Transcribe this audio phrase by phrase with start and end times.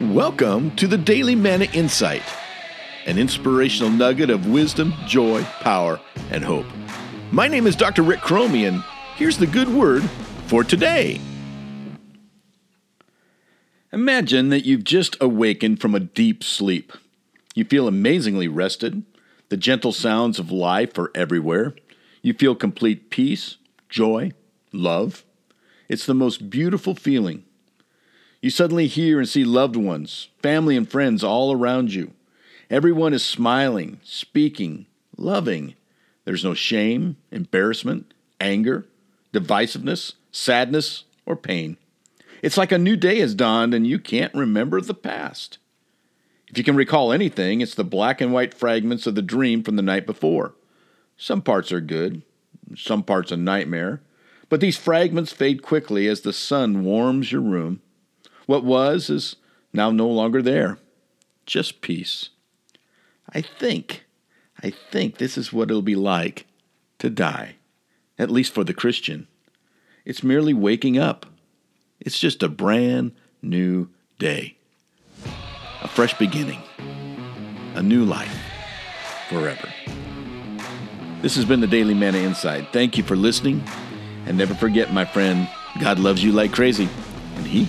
[0.00, 2.22] Welcome to the Daily Manna Insight,
[3.04, 5.98] an inspirational nugget of wisdom, joy, power,
[6.30, 6.66] and hope.
[7.32, 8.04] My name is Dr.
[8.04, 8.84] Rick Cromie, and
[9.16, 10.04] here's the good word
[10.46, 11.20] for today.
[13.92, 16.92] Imagine that you've just awakened from a deep sleep.
[17.56, 19.02] You feel amazingly rested.
[19.48, 21.74] The gentle sounds of life are everywhere.
[22.22, 23.56] You feel complete peace,
[23.88, 24.30] joy,
[24.72, 25.24] love.
[25.88, 27.42] It's the most beautiful feeling.
[28.40, 32.12] You suddenly hear and see loved ones, family, and friends all around you.
[32.70, 35.74] Everyone is smiling, speaking, loving.
[36.24, 38.86] There's no shame, embarrassment, anger,
[39.32, 41.78] divisiveness, sadness, or pain.
[42.40, 45.58] It's like a new day has dawned and you can't remember the past.
[46.46, 49.74] If you can recall anything, it's the black and white fragments of the dream from
[49.74, 50.54] the night before.
[51.16, 52.22] Some parts are good,
[52.76, 54.00] some parts a nightmare,
[54.48, 57.82] but these fragments fade quickly as the sun warms your room
[58.48, 59.36] what was is
[59.74, 60.78] now no longer there.
[61.44, 62.30] Just peace.
[63.30, 64.06] I think,
[64.62, 66.46] I think this is what it'll be like
[66.98, 67.56] to die,
[68.18, 69.28] at least for the Christian.
[70.06, 71.26] It's merely waking up.
[72.00, 74.56] It's just a brand new day,
[75.82, 76.62] a fresh beginning,
[77.74, 78.34] a new life
[79.28, 79.68] forever.
[81.20, 82.72] This has been the Daily Manna Insight.
[82.72, 83.62] Thank you for listening.
[84.24, 85.46] And never forget, my friend,
[85.82, 86.88] God loves you like crazy,
[87.36, 87.68] and He